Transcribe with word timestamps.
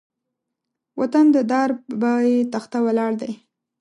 وطن 0.99 1.25
د 1.35 1.37
دار 1.51 1.69
بۀ 2.01 2.13
تخته 2.53 2.79
ولاړ 2.85 3.11
دی 3.21 3.31